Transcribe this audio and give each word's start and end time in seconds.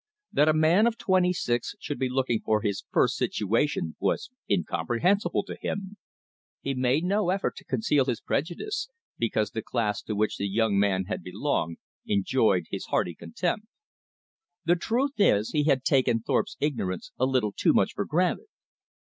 That 0.31 0.47
a 0.49 0.53
man 0.55 0.87
of 0.87 0.97
twenty 0.97 1.31
six 1.31 1.75
should 1.79 1.99
be 1.99 2.09
looking 2.09 2.41
for 2.43 2.63
his 2.63 2.85
first 2.89 3.15
situation 3.17 3.95
was 3.99 4.31
incomprehensible 4.49 5.43
to 5.43 5.57
him. 5.61 5.95
He 6.59 6.73
made 6.73 7.03
no 7.03 7.29
effort 7.29 7.55
to 7.57 7.65
conceal 7.65 8.05
his 8.05 8.19
prejudice, 8.19 8.89
because 9.19 9.51
the 9.51 9.61
class 9.61 10.01
to 10.01 10.15
which 10.15 10.37
the 10.37 10.47
young 10.49 10.79
man 10.79 11.03
had 11.05 11.21
belonged 11.21 11.77
enjoyed 12.07 12.63
his 12.71 12.85
hearty 12.87 13.13
contempt. 13.13 13.67
The 14.65 14.75
truth 14.75 15.19
is, 15.19 15.51
he 15.51 15.65
had 15.65 15.83
taken 15.83 16.19
Thorpe's 16.21 16.57
ignorance 16.59 17.11
a 17.19 17.27
little 17.27 17.51
too 17.51 17.71
much 17.73 17.93
for 17.93 18.03
granted. 18.05 18.47